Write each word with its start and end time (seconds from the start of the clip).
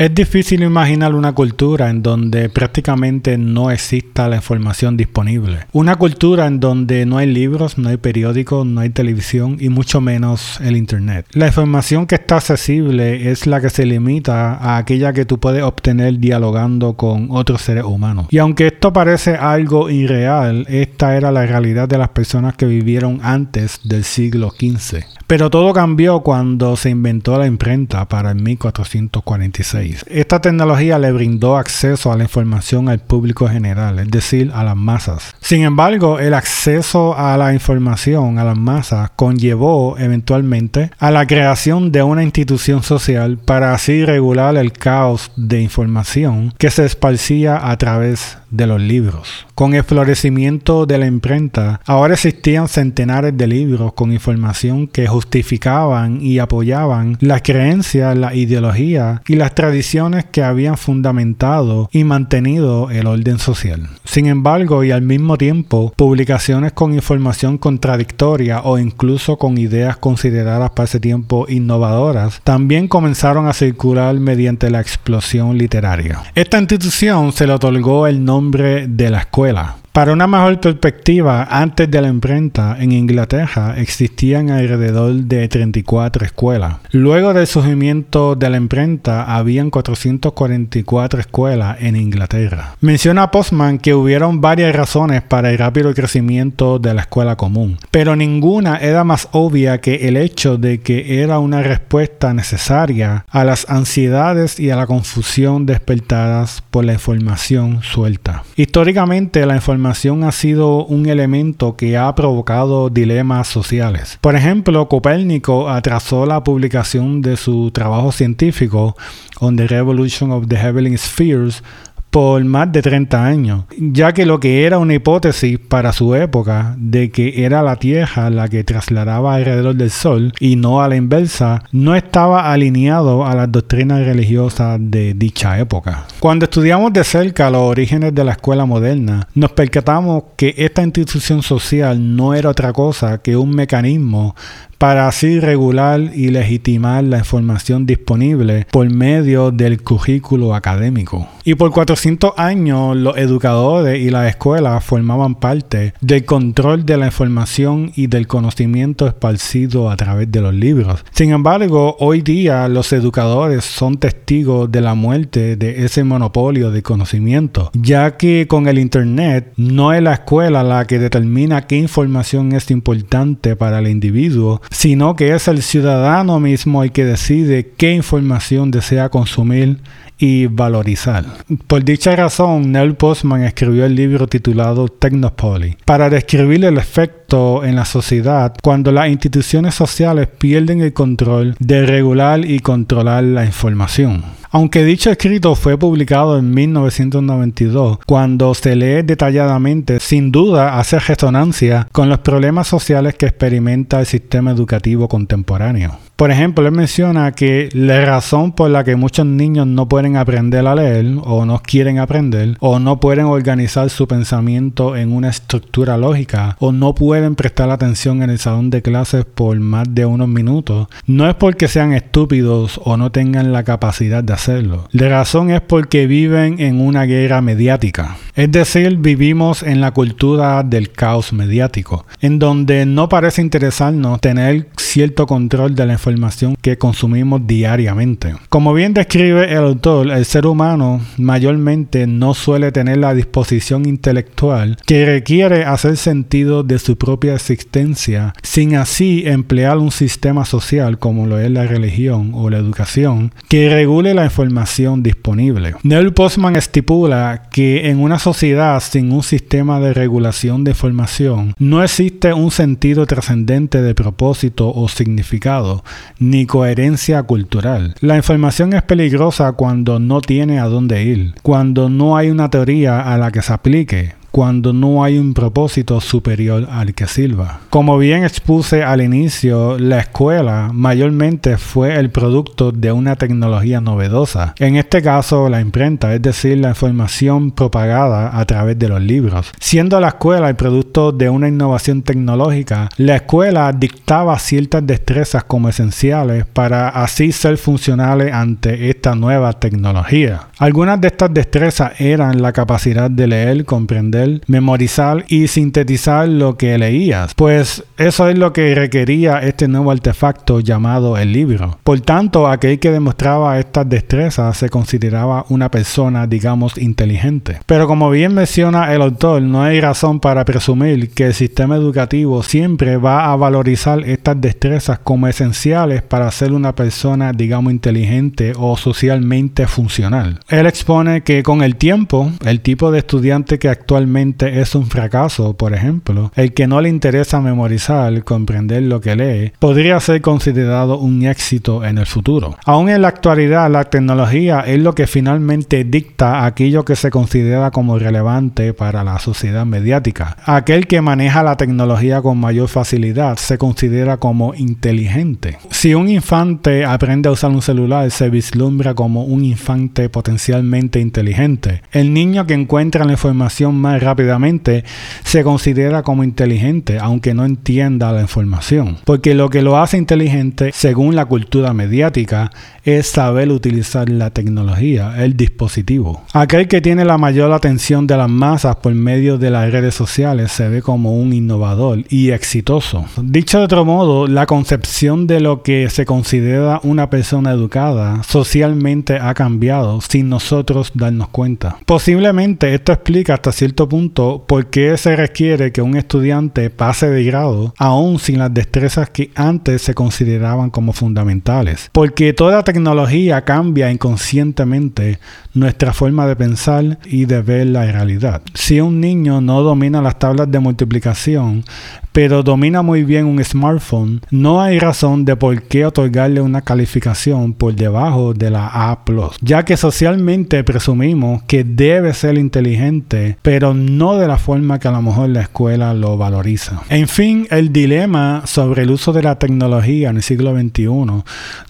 Es 0.00 0.14
difícil 0.14 0.62
imaginar 0.62 1.14
una 1.14 1.34
cultura 1.34 1.90
en 1.90 2.02
donde 2.02 2.48
prácticamente 2.48 3.36
no 3.36 3.70
exista 3.70 4.30
la 4.30 4.36
información 4.36 4.96
disponible. 4.96 5.66
Una 5.72 5.96
cultura 5.96 6.46
en 6.46 6.58
donde 6.58 7.04
no 7.04 7.18
hay 7.18 7.26
libros, 7.26 7.76
no 7.76 7.90
hay 7.90 7.98
periódicos, 7.98 8.64
no 8.64 8.80
hay 8.80 8.88
televisión 8.88 9.58
y 9.60 9.68
mucho 9.68 10.00
menos 10.00 10.58
el 10.62 10.78
Internet. 10.78 11.26
La 11.32 11.48
información 11.48 12.06
que 12.06 12.14
está 12.14 12.36
accesible 12.36 13.30
es 13.30 13.46
la 13.46 13.60
que 13.60 13.68
se 13.68 13.84
limita 13.84 14.54
a 14.54 14.78
aquella 14.78 15.12
que 15.12 15.26
tú 15.26 15.38
puedes 15.38 15.62
obtener 15.62 16.18
dialogando 16.18 16.94
con 16.94 17.26
otros 17.28 17.60
seres 17.60 17.84
humanos. 17.84 18.28
Y 18.30 18.38
aunque 18.38 18.68
esto 18.68 18.94
parece 18.94 19.34
algo 19.34 19.90
irreal, 19.90 20.64
esta 20.70 21.14
era 21.14 21.30
la 21.30 21.44
realidad 21.44 21.90
de 21.90 21.98
las 21.98 22.08
personas 22.08 22.56
que 22.56 22.64
vivieron 22.64 23.20
antes 23.22 23.80
del 23.84 24.04
siglo 24.04 24.50
XV. 24.50 25.04
Pero 25.26 25.50
todo 25.50 25.74
cambió 25.74 26.20
cuando 26.22 26.74
se 26.74 26.88
inventó 26.88 27.38
la 27.38 27.46
imprenta 27.46 28.08
para 28.08 28.30
el 28.30 28.42
1446. 28.42 29.89
Esta 30.06 30.40
tecnología 30.40 30.98
le 30.98 31.12
brindó 31.12 31.56
acceso 31.56 32.12
a 32.12 32.16
la 32.16 32.24
información 32.24 32.88
al 32.88 33.00
público 33.00 33.48
general, 33.48 33.98
es 33.98 34.10
decir, 34.10 34.50
a 34.54 34.64
las 34.64 34.76
masas. 34.76 35.34
Sin 35.40 35.62
embargo, 35.62 36.18
el 36.18 36.34
acceso 36.34 37.16
a 37.16 37.36
la 37.36 37.52
información 37.52 38.38
a 38.38 38.44
las 38.44 38.56
masas 38.56 39.10
conllevó 39.16 39.96
eventualmente 39.98 40.90
a 40.98 41.10
la 41.10 41.26
creación 41.26 41.92
de 41.92 42.02
una 42.02 42.22
institución 42.22 42.82
social 42.82 43.38
para 43.38 43.74
así 43.74 44.04
regular 44.04 44.56
el 44.56 44.72
caos 44.72 45.30
de 45.36 45.60
información 45.60 46.52
que 46.58 46.70
se 46.70 46.84
esparcía 46.84 47.70
a 47.70 47.76
través 47.76 48.39
de 48.50 48.66
los 48.66 48.80
libros. 48.80 49.46
Con 49.54 49.74
el 49.74 49.84
florecimiento 49.84 50.86
de 50.86 50.98
la 50.98 51.06
imprenta, 51.06 51.80
ahora 51.86 52.14
existían 52.14 52.68
centenares 52.68 53.36
de 53.36 53.46
libros 53.46 53.92
con 53.92 54.12
información 54.12 54.86
que 54.86 55.06
justificaban 55.06 56.20
y 56.22 56.38
apoyaban 56.38 57.18
las 57.20 57.42
creencias, 57.42 58.16
la 58.16 58.34
ideología 58.34 59.22
y 59.26 59.36
las 59.36 59.54
tradiciones 59.54 60.24
que 60.24 60.42
habían 60.42 60.76
fundamentado 60.76 61.88
y 61.92 62.04
mantenido 62.04 62.90
el 62.90 63.06
orden 63.06 63.38
social. 63.38 63.88
Sin 64.04 64.26
embargo, 64.26 64.82
y 64.82 64.90
al 64.90 65.02
mismo 65.02 65.36
tiempo, 65.36 65.92
publicaciones 65.96 66.72
con 66.72 66.94
información 66.94 67.58
contradictoria 67.58 68.62
o 68.62 68.78
incluso 68.78 69.36
con 69.36 69.58
ideas 69.58 69.96
consideradas 69.96 70.70
para 70.70 70.84
ese 70.84 71.00
tiempo 71.00 71.46
innovadoras 71.48 72.40
también 72.44 72.88
comenzaron 72.88 73.46
a 73.46 73.52
circular 73.52 74.14
mediante 74.18 74.70
la 74.70 74.80
explosión 74.80 75.58
literaria. 75.58 76.22
Esta 76.34 76.58
institución 76.58 77.32
se 77.32 77.46
le 77.46 77.52
otorgó 77.52 78.06
el 78.06 78.24
nombre 78.24 78.39
de 78.40 79.10
la 79.10 79.18
escuela. 79.20 79.76
Para 79.92 80.12
una 80.12 80.28
mejor 80.28 80.60
perspectiva, 80.60 81.48
antes 81.50 81.90
de 81.90 82.00
la 82.00 82.06
imprenta 82.06 82.76
en 82.78 82.92
Inglaterra 82.92 83.74
existían 83.76 84.48
alrededor 84.48 85.14
de 85.14 85.48
34 85.48 86.24
escuelas. 86.24 86.76
Luego 86.92 87.34
del 87.34 87.48
surgimiento 87.48 88.36
de 88.36 88.50
la 88.50 88.56
imprenta, 88.56 89.24
habían 89.24 89.68
444 89.70 91.18
escuelas 91.18 91.78
en 91.80 91.96
Inglaterra. 91.96 92.76
Menciona 92.80 93.32
Postman 93.32 93.78
que 93.78 93.92
hubieron 93.92 94.40
varias 94.40 94.76
razones 94.76 95.22
para 95.22 95.50
el 95.50 95.58
rápido 95.58 95.92
crecimiento 95.92 96.78
de 96.78 96.94
la 96.94 97.00
escuela 97.00 97.34
común, 97.34 97.76
pero 97.90 98.14
ninguna 98.14 98.76
era 98.76 99.02
más 99.02 99.28
obvia 99.32 99.80
que 99.80 100.06
el 100.06 100.16
hecho 100.16 100.56
de 100.56 100.80
que 100.80 101.20
era 101.20 101.40
una 101.40 101.64
respuesta 101.64 102.32
necesaria 102.32 103.24
a 103.28 103.42
las 103.42 103.68
ansiedades 103.68 104.60
y 104.60 104.70
a 104.70 104.76
la 104.76 104.86
confusión 104.86 105.66
despertadas 105.66 106.62
por 106.70 106.84
la 106.84 106.92
información 106.92 107.82
suelta. 107.82 108.44
Históricamente, 108.54 109.44
la 109.46 109.56
información 109.56 109.79
ha 109.86 110.32
sido 110.32 110.84
un 110.84 111.06
elemento 111.06 111.76
que 111.76 111.96
ha 111.96 112.14
provocado 112.14 112.90
dilemas 112.90 113.48
sociales. 113.48 114.18
Por 114.20 114.36
ejemplo, 114.36 114.88
Copérnico 114.88 115.68
atrasó 115.68 116.26
la 116.26 116.44
publicación 116.44 117.22
de 117.22 117.36
su 117.36 117.70
trabajo 117.70 118.12
científico 118.12 118.96
On 119.40 119.56
the 119.56 119.66
Revolution 119.66 120.30
of 120.32 120.48
the 120.48 120.56
Heavenly 120.56 120.96
Spheres 120.98 121.62
por 122.10 122.44
más 122.44 122.70
de 122.72 122.82
30 122.82 123.24
años, 123.24 123.64
ya 123.78 124.12
que 124.12 124.26
lo 124.26 124.40
que 124.40 124.64
era 124.64 124.78
una 124.78 124.94
hipótesis 124.94 125.58
para 125.58 125.92
su 125.92 126.14
época 126.14 126.74
de 126.78 127.10
que 127.10 127.44
era 127.44 127.62
la 127.62 127.76
Tierra 127.76 128.30
la 128.30 128.48
que 128.48 128.64
trasladaba 128.64 129.34
alrededor 129.34 129.76
del 129.76 129.90
Sol 129.90 130.32
y 130.40 130.56
no 130.56 130.82
a 130.82 130.88
la 130.88 130.96
inversa, 130.96 131.62
no 131.72 131.94
estaba 131.94 132.52
alineado 132.52 133.24
a 133.24 133.34
las 133.34 133.50
doctrinas 133.50 134.04
religiosas 134.04 134.78
de 134.80 135.14
dicha 135.14 135.58
época. 135.58 136.06
Cuando 136.18 136.44
estudiamos 136.44 136.92
de 136.92 137.04
cerca 137.04 137.50
los 137.50 137.62
orígenes 137.62 138.14
de 138.14 138.24
la 138.24 138.32
escuela 138.32 138.64
moderna, 138.64 139.28
nos 139.34 139.52
percatamos 139.52 140.24
que 140.36 140.54
esta 140.56 140.82
institución 140.82 141.42
social 141.42 142.16
no 142.16 142.34
era 142.34 142.50
otra 142.50 142.72
cosa 142.72 143.18
que 143.18 143.36
un 143.36 143.50
mecanismo 143.50 144.34
para 144.80 145.06
así 145.08 145.40
regular 145.40 146.00
y 146.14 146.28
legitimar 146.28 147.04
la 147.04 147.18
información 147.18 147.84
disponible 147.84 148.66
por 148.70 148.88
medio 148.88 149.50
del 149.50 149.82
currículo 149.82 150.54
académico. 150.54 151.28
Y 151.44 151.54
por 151.54 151.70
400 151.70 152.32
años 152.38 152.96
los 152.96 153.18
educadores 153.18 154.00
y 154.00 154.08
las 154.08 154.30
escuelas 154.30 154.82
formaban 154.82 155.34
parte 155.34 155.92
del 156.00 156.24
control 156.24 156.86
de 156.86 156.96
la 156.96 157.06
información 157.06 157.92
y 157.94 158.06
del 158.06 158.26
conocimiento 158.26 159.06
esparcido 159.06 159.90
a 159.90 159.96
través 159.96 160.32
de 160.32 160.40
los 160.40 160.54
libros. 160.54 161.04
Sin 161.10 161.30
embargo, 161.32 161.96
hoy 161.98 162.22
día 162.22 162.66
los 162.68 162.90
educadores 162.94 163.64
son 163.64 163.98
testigos 163.98 164.72
de 164.72 164.80
la 164.80 164.94
muerte 164.94 165.56
de 165.56 165.84
ese 165.84 166.04
monopolio 166.04 166.70
de 166.70 166.82
conocimiento, 166.82 167.70
ya 167.74 168.16
que 168.16 168.46
con 168.48 168.66
el 168.66 168.78
Internet 168.78 169.52
no 169.56 169.92
es 169.92 170.02
la 170.02 170.14
escuela 170.14 170.62
la 170.62 170.86
que 170.86 170.98
determina 170.98 171.66
qué 171.66 171.76
información 171.76 172.52
es 172.52 172.70
importante 172.70 173.56
para 173.56 173.80
el 173.80 173.88
individuo, 173.88 174.62
sino 174.70 175.16
que 175.16 175.34
es 175.34 175.48
el 175.48 175.62
ciudadano 175.62 176.38
mismo 176.40 176.82
el 176.82 176.90
que 176.90 177.04
decide 177.04 177.72
qué 177.76 177.92
información 177.92 178.70
desea 178.70 179.08
consumir 179.08 179.78
y 180.20 180.46
valorizar. 180.46 181.24
Por 181.66 181.82
dicha 181.82 182.14
razón, 182.14 182.70
Neil 182.70 182.94
Postman 182.94 183.42
escribió 183.42 183.86
el 183.86 183.96
libro 183.96 184.26
titulado 184.26 184.86
Technopoly 184.88 185.78
para 185.84 186.10
describir 186.10 186.64
el 186.66 186.76
efecto 186.76 187.64
en 187.64 187.76
la 187.76 187.86
sociedad 187.86 188.54
cuando 188.62 188.92
las 188.92 189.08
instituciones 189.08 189.74
sociales 189.74 190.28
pierden 190.28 190.82
el 190.82 190.92
control 190.92 191.56
de 191.58 191.86
regular 191.86 192.44
y 192.44 192.60
controlar 192.60 193.24
la 193.24 193.46
información. 193.46 194.22
Aunque 194.52 194.84
dicho 194.84 195.10
escrito 195.10 195.54
fue 195.54 195.78
publicado 195.78 196.36
en 196.36 196.52
1992, 196.52 197.98
cuando 198.04 198.52
se 198.54 198.74
lee 198.74 199.02
detalladamente, 199.02 200.00
sin 200.00 200.32
duda 200.32 200.78
hace 200.78 200.98
resonancia 200.98 201.88
con 201.92 202.08
los 202.08 202.18
problemas 202.18 202.66
sociales 202.66 203.14
que 203.14 203.26
experimenta 203.26 204.00
el 204.00 204.06
sistema 204.06 204.50
educativo 204.50 205.06
contemporáneo. 205.06 205.98
Por 206.20 206.30
ejemplo, 206.30 206.66
él 206.66 206.72
menciona 206.72 207.32
que 207.32 207.70
la 207.72 208.04
razón 208.04 208.52
por 208.52 208.68
la 208.68 208.84
que 208.84 208.94
muchos 208.94 209.24
niños 209.24 209.66
no 209.66 209.88
pueden 209.88 210.18
aprender 210.18 210.66
a 210.66 210.74
leer 210.74 211.06
o 211.22 211.46
no 211.46 211.62
quieren 211.62 211.98
aprender 211.98 212.58
o 212.60 212.78
no 212.78 213.00
pueden 213.00 213.24
organizar 213.24 213.88
su 213.88 214.06
pensamiento 214.06 214.98
en 214.98 215.14
una 215.14 215.30
estructura 215.30 215.96
lógica 215.96 216.58
o 216.60 216.72
no 216.72 216.94
pueden 216.94 217.36
prestar 217.36 217.70
atención 217.70 218.22
en 218.22 218.28
el 218.28 218.38
salón 218.38 218.68
de 218.68 218.82
clases 218.82 219.24
por 219.24 219.58
más 219.60 219.86
de 219.94 220.04
unos 220.04 220.28
minutos 220.28 220.88
no 221.06 221.26
es 221.26 221.36
porque 221.36 221.68
sean 221.68 221.94
estúpidos 221.94 222.78
o 222.84 222.98
no 222.98 223.10
tengan 223.10 223.50
la 223.54 223.64
capacidad 223.64 224.22
de 224.22 224.34
hacerlo. 224.34 224.88
La 224.90 225.08
razón 225.08 225.48
es 225.48 225.62
porque 225.62 226.06
viven 226.06 226.60
en 226.60 226.82
una 226.82 227.04
guerra 227.04 227.40
mediática. 227.40 228.18
Es 228.34 228.50
decir, 228.50 228.96
vivimos 228.96 229.62
en 229.62 229.80
la 229.80 229.92
cultura 229.92 230.62
del 230.62 230.92
caos 230.92 231.32
mediático, 231.32 232.06
en 232.20 232.38
donde 232.38 232.86
no 232.86 233.08
parece 233.08 233.42
interesarnos 233.42 234.20
tener 234.20 234.68
cierto 234.76 235.26
control 235.26 235.74
de 235.74 235.86
la 235.86 235.94
información 235.94 236.56
que 236.60 236.78
consumimos 236.78 237.46
diariamente. 237.46 238.34
Como 238.48 238.72
bien 238.74 238.94
describe 238.94 239.50
el 239.52 239.58
autor, 239.58 240.10
el 240.10 240.24
ser 240.24 240.46
humano 240.46 241.00
mayormente 241.16 242.06
no 242.06 242.34
suele 242.34 242.72
tener 242.72 242.98
la 242.98 243.14
disposición 243.14 243.86
intelectual 243.86 244.76
que 244.86 245.06
requiere 245.06 245.64
hacer 245.64 245.96
sentido 245.96 246.62
de 246.62 246.78
su 246.78 246.96
propia 246.96 247.34
existencia 247.34 248.34
sin 248.42 248.76
así 248.76 249.24
emplear 249.26 249.78
un 249.78 249.90
sistema 249.90 250.44
social 250.44 250.98
como 250.98 251.26
lo 251.26 251.38
es 251.38 251.50
la 251.50 251.66
religión 251.66 252.32
o 252.34 252.50
la 252.50 252.58
educación 252.58 253.32
que 253.48 253.68
regule 253.68 254.14
la 254.14 254.24
información 254.24 255.02
disponible. 255.02 255.74
Neil 255.82 256.12
Postman 256.12 256.56
estipula 256.56 257.48
que 257.50 257.88
en 257.88 258.00
una 258.00 258.18
sociedad 258.20 258.78
sin 258.80 259.10
un 259.10 259.22
sistema 259.22 259.80
de 259.80 259.94
regulación 259.94 260.62
de 260.62 260.72
información 260.72 261.54
no 261.58 261.82
existe 261.82 262.32
un 262.32 262.50
sentido 262.50 263.06
trascendente 263.06 263.82
de 263.82 263.94
propósito 263.94 264.72
o 264.72 264.88
significado, 264.88 265.82
ni 266.18 266.46
coherencia 266.46 267.22
cultural. 267.22 267.94
La 268.00 268.16
información 268.16 268.74
es 268.74 268.82
peligrosa 268.82 269.52
cuando 269.52 269.98
no 269.98 270.20
tiene 270.20 270.60
a 270.60 270.66
dónde 270.66 271.02
ir, 271.02 271.34
cuando 271.42 271.88
no 271.88 272.16
hay 272.16 272.30
una 272.30 272.50
teoría 272.50 273.00
a 273.00 273.16
la 273.16 273.32
que 273.32 273.42
se 273.42 273.52
aplique, 273.52 274.19
cuando 274.30 274.72
no 274.72 275.04
hay 275.04 275.18
un 275.18 275.34
propósito 275.34 276.00
superior 276.00 276.68
al 276.70 276.94
que 276.94 277.06
sirva. 277.06 277.60
Como 277.70 277.98
bien 277.98 278.24
expuse 278.24 278.82
al 278.82 279.00
inicio, 279.00 279.78
la 279.78 280.00
escuela 280.00 280.70
mayormente 280.72 281.58
fue 281.58 281.96
el 281.98 282.10
producto 282.10 282.72
de 282.72 282.92
una 282.92 283.16
tecnología 283.16 283.80
novedosa, 283.80 284.54
en 284.58 284.76
este 284.76 285.02
caso 285.02 285.48
la 285.48 285.60
imprenta, 285.60 286.14
es 286.14 286.22
decir, 286.22 286.58
la 286.58 286.70
información 286.70 287.50
propagada 287.50 288.38
a 288.38 288.44
través 288.44 288.78
de 288.78 288.88
los 288.88 289.00
libros. 289.00 289.52
Siendo 289.58 290.00
la 290.00 290.08
escuela 290.08 290.48
el 290.48 290.56
producto 290.56 291.12
de 291.12 291.28
una 291.28 291.48
innovación 291.48 292.02
tecnológica, 292.02 292.88
la 292.96 293.16
escuela 293.16 293.72
dictaba 293.72 294.38
ciertas 294.38 294.86
destrezas 294.86 295.44
como 295.44 295.68
esenciales 295.68 296.44
para 296.46 296.88
así 296.88 297.32
ser 297.32 297.56
funcionales 297.56 298.32
ante 298.32 298.90
esta 298.90 299.14
nueva 299.14 299.52
tecnología. 299.54 300.48
Algunas 300.58 301.00
de 301.00 301.08
estas 301.08 301.32
destrezas 301.32 302.00
eran 302.00 302.42
la 302.42 302.52
capacidad 302.52 303.10
de 303.10 303.26
leer, 303.26 303.64
comprender, 303.64 304.19
memorizar 304.46 305.24
y 305.28 305.48
sintetizar 305.48 306.28
lo 306.28 306.56
que 306.56 306.76
leías, 306.78 307.34
pues 307.34 307.84
eso 307.96 308.28
es 308.28 308.38
lo 308.38 308.52
que 308.52 308.74
requería 308.74 309.38
este 309.38 309.68
nuevo 309.68 309.90
artefacto 309.90 310.60
llamado 310.60 311.16
el 311.16 311.32
libro. 311.32 311.78
Por 311.84 312.00
tanto, 312.00 312.48
aquel 312.48 312.78
que 312.78 312.90
demostraba 312.90 313.58
estas 313.58 313.88
destrezas 313.88 314.56
se 314.56 314.68
consideraba 314.68 315.44
una 315.48 315.70
persona, 315.70 316.26
digamos, 316.26 316.78
inteligente. 316.78 317.60
Pero 317.66 317.86
como 317.86 318.10
bien 318.10 318.34
menciona 318.34 318.92
el 318.92 319.02
autor, 319.02 319.42
no 319.42 319.62
hay 319.62 319.80
razón 319.80 320.20
para 320.20 320.44
presumir 320.44 321.10
que 321.10 321.26
el 321.26 321.34
sistema 321.34 321.76
educativo 321.76 322.42
siempre 322.42 322.96
va 322.96 323.32
a 323.32 323.36
valorizar 323.36 324.00
estas 324.00 324.40
destrezas 324.40 324.98
como 324.98 325.28
esenciales 325.28 326.02
para 326.02 326.30
ser 326.30 326.52
una 326.52 326.74
persona, 326.74 327.32
digamos, 327.32 327.72
inteligente 327.72 328.52
o 328.56 328.76
socialmente 328.76 329.66
funcional. 329.66 330.40
Él 330.48 330.66
expone 330.66 331.22
que 331.22 331.42
con 331.42 331.62
el 331.62 331.76
tiempo, 331.76 332.30
el 332.44 332.60
tipo 332.60 332.90
de 332.90 332.98
estudiante 332.98 333.58
que 333.58 333.68
actualmente 333.68 334.09
es 334.16 334.74
un 334.74 334.86
fracaso, 334.86 335.54
por 335.56 335.74
ejemplo, 335.74 336.32
el 336.34 336.52
que 336.52 336.66
no 336.66 336.80
le 336.80 336.88
interesa 336.88 337.40
memorizar, 337.40 338.24
comprender 338.24 338.82
lo 338.82 339.00
que 339.00 339.16
lee, 339.16 339.52
podría 339.58 340.00
ser 340.00 340.20
considerado 340.20 340.98
un 340.98 341.22
éxito 341.22 341.84
en 341.84 341.98
el 341.98 342.06
futuro. 342.06 342.56
Aún 342.64 342.88
en 342.88 343.02
la 343.02 343.08
actualidad, 343.08 343.70
la 343.70 343.84
tecnología 343.84 344.60
es 344.60 344.80
lo 344.80 344.94
que 344.94 345.06
finalmente 345.06 345.84
dicta 345.84 346.44
aquello 346.44 346.84
que 346.84 346.96
se 346.96 347.10
considera 347.10 347.70
como 347.70 347.98
relevante 347.98 348.74
para 348.74 349.04
la 349.04 349.18
sociedad 349.18 349.66
mediática. 349.66 350.36
Aquel 350.44 350.86
que 350.86 351.00
maneja 351.00 351.42
la 351.42 351.56
tecnología 351.56 352.22
con 352.22 352.38
mayor 352.38 352.68
facilidad 352.68 353.36
se 353.36 353.58
considera 353.58 354.16
como 354.16 354.54
inteligente. 354.54 355.58
Si 355.70 355.94
un 355.94 356.08
infante 356.08 356.84
aprende 356.84 357.28
a 357.28 357.32
usar 357.32 357.50
un 357.50 357.62
celular, 357.62 358.10
se 358.10 358.30
vislumbra 358.30 358.94
como 358.94 359.24
un 359.24 359.44
infante 359.44 360.08
potencial 360.08 360.64
inteligente. 361.00 361.82
El 361.92 362.12
niño 362.12 362.46
que 362.46 362.54
encuentra 362.54 363.04
la 363.04 363.12
información 363.12 363.74
más 363.74 363.99
rápidamente 364.00 364.84
se 365.24 365.44
considera 365.44 366.02
como 366.02 366.24
inteligente, 366.24 366.98
aunque 366.98 367.34
no 367.34 367.44
entienda 367.44 368.12
la 368.12 368.22
información. 368.22 368.96
Porque 369.04 369.34
lo 369.34 369.50
que 369.50 369.62
lo 369.62 369.78
hace 369.78 369.96
inteligente, 369.96 370.70
según 370.72 371.14
la 371.14 371.26
cultura 371.26 371.72
mediática, 371.72 372.50
es 372.84 373.06
saber 373.08 373.50
utilizar 373.50 374.08
la 374.08 374.30
tecnología, 374.30 375.22
el 375.22 375.36
dispositivo. 375.36 376.22
Aquel 376.32 376.66
que 376.66 376.80
tiene 376.80 377.04
la 377.04 377.18
mayor 377.18 377.52
atención 377.52 378.06
de 378.06 378.16
las 378.16 378.28
masas 378.28 378.76
por 378.76 378.94
medio 378.94 379.38
de 379.38 379.50
las 379.50 379.70
redes 379.70 379.94
sociales 379.94 380.52
se 380.52 380.68
ve 380.68 380.82
como 380.82 381.14
un 381.14 381.32
innovador 381.32 382.04
y 382.08 382.30
exitoso. 382.30 383.04
Dicho 383.22 383.58
de 383.58 383.64
otro 383.64 383.84
modo, 383.84 384.26
la 384.26 384.46
concepción 384.46 385.26
de 385.26 385.40
lo 385.40 385.62
que 385.62 385.90
se 385.90 386.06
considera 386.06 386.80
una 386.82 387.10
persona 387.10 387.50
educada 387.50 388.22
socialmente 388.22 389.18
ha 389.20 389.34
cambiado 389.34 390.00
sin 390.00 390.28
nosotros 390.28 390.92
darnos 390.94 391.28
cuenta. 391.28 391.76
Posiblemente 391.86 392.74
esto 392.74 392.92
explica 392.92 393.34
hasta 393.34 393.52
cierto 393.52 393.88
punto 393.90 394.46
por 394.48 394.70
qué 394.70 394.96
se 394.96 395.14
requiere 395.14 395.70
que 395.70 395.82
un 395.82 395.98
estudiante 395.98 396.70
pase 396.70 397.10
de 397.10 397.22
grado 397.24 397.74
aún 397.76 398.18
sin 398.18 398.38
las 398.38 398.54
destrezas 398.54 399.10
que 399.10 399.30
antes 399.34 399.82
se 399.82 399.92
consideraban 399.92 400.70
como 400.70 400.94
fundamentales. 400.94 401.90
Porque 401.92 402.32
toda 402.32 402.64
tecnología 402.64 403.44
cambia 403.44 403.90
inconscientemente 403.90 405.18
nuestra 405.52 405.92
forma 405.92 406.26
de 406.26 406.36
pensar 406.36 406.98
y 407.04 407.26
de 407.26 407.42
ver 407.42 407.66
la 407.66 407.84
realidad. 407.90 408.40
Si 408.54 408.80
un 408.80 409.00
niño 409.00 409.42
no 409.42 409.60
domina 409.60 410.00
las 410.00 410.18
tablas 410.18 410.50
de 410.50 410.60
multiplicación, 410.60 411.64
pero 412.12 412.42
domina 412.42 412.82
muy 412.82 413.04
bien 413.04 413.26
un 413.26 413.42
smartphone, 413.44 414.20
no 414.30 414.60
hay 414.60 414.78
razón 414.78 415.24
de 415.24 415.36
por 415.36 415.62
qué 415.62 415.84
otorgarle 415.84 416.40
una 416.40 416.62
calificación 416.62 417.52
por 417.52 417.74
debajo 417.74 418.32
de 418.34 418.50
la 418.50 418.66
A, 418.72 418.98
ya 419.40 419.64
que 419.64 419.76
socialmente 419.76 420.62
presumimos 420.64 421.42
que 421.44 421.64
debe 421.64 422.12
ser 422.14 422.38
inteligente, 422.38 423.36
pero 423.42 423.74
no 423.80 424.16
de 424.16 424.28
la 424.28 424.38
forma 424.38 424.78
que 424.78 424.88
a 424.88 424.92
lo 424.92 425.02
mejor 425.02 425.30
la 425.30 425.42
escuela 425.42 425.94
lo 425.94 426.16
valoriza. 426.16 426.82
En 426.88 427.08
fin, 427.08 427.46
el 427.50 427.72
dilema 427.72 428.42
sobre 428.46 428.82
el 428.82 428.90
uso 428.90 429.12
de 429.12 429.22
la 429.22 429.38
tecnología 429.38 430.10
en 430.10 430.16
el 430.16 430.22
siglo 430.22 430.54
XXI 430.58 430.86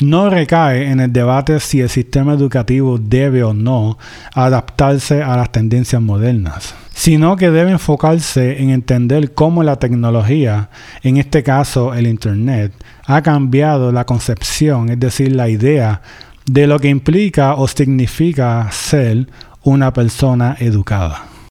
no 0.01 0.31
recae 0.31 0.91
en 0.91 1.01
el 1.01 1.13
debate 1.13 1.61
si 1.61 1.81
el 1.81 1.89
sistema 1.89 2.35
educativo 2.35 2.99
debe 2.99 3.43
o 3.43 3.55
no 3.55 3.99
adaptarse 4.35 5.23
a 5.23 5.37
las 5.37 5.51
tendencias 5.53 6.03
modernas 6.03 6.75
sino 7.01 7.37
que 7.37 7.51
debe 7.51 7.71
enfocarse 7.71 8.61
en 8.61 8.69
entender 8.69 9.33
cómo 9.33 9.63
la 9.63 9.77
tecnología, 9.77 10.69
en 11.03 11.17
este 11.17 11.43
caso 11.43 11.95
el 11.95 12.07
Internet, 12.07 12.75
ha 13.07 13.23
cambiado 13.23 13.91
la 13.91 14.05
concepción, 14.05 14.91
es 14.91 15.01
decir, 15.01 15.35
la 15.35 15.49
idea 15.49 16.03
de 16.45 16.67
lo 16.67 16.79
que 16.79 16.89
implica 16.89 17.55
o 17.55 17.67
significa 17.69 18.69
ser 18.71 19.29
una 19.63 19.95
persona 19.95 20.57
educada. 20.61 21.30